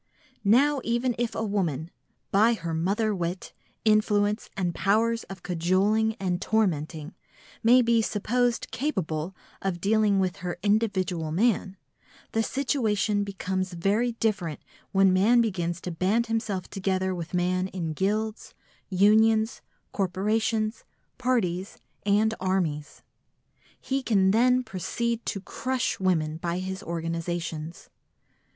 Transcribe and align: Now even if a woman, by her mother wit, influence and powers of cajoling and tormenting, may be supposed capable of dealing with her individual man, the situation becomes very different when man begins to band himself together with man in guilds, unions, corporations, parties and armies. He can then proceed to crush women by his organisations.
Now 0.43 0.81
even 0.83 1.13
if 1.19 1.35
a 1.35 1.43
woman, 1.45 1.91
by 2.31 2.55
her 2.55 2.73
mother 2.73 3.13
wit, 3.13 3.53
influence 3.85 4.49
and 4.57 4.73
powers 4.73 5.25
of 5.25 5.43
cajoling 5.43 6.15
and 6.15 6.41
tormenting, 6.41 7.13
may 7.61 7.83
be 7.83 8.01
supposed 8.01 8.71
capable 8.71 9.35
of 9.61 9.79
dealing 9.79 10.19
with 10.19 10.37
her 10.37 10.57
individual 10.63 11.31
man, 11.31 11.77
the 12.31 12.41
situation 12.41 13.23
becomes 13.23 13.73
very 13.73 14.13
different 14.13 14.59
when 14.91 15.13
man 15.13 15.39
begins 15.39 15.79
to 15.81 15.91
band 15.91 16.25
himself 16.25 16.67
together 16.67 17.13
with 17.13 17.35
man 17.35 17.67
in 17.67 17.93
guilds, 17.93 18.55
unions, 18.89 19.61
corporations, 19.91 20.83
parties 21.19 21.77
and 22.07 22.33
armies. 22.39 23.03
He 23.79 24.01
can 24.01 24.31
then 24.31 24.63
proceed 24.63 25.23
to 25.27 25.41
crush 25.41 25.99
women 25.99 26.37
by 26.37 26.57
his 26.57 26.81
organisations. 26.81 27.91